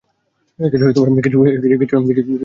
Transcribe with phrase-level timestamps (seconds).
[0.59, 1.39] কিচ্ছু
[1.39, 2.35] না, পিবি।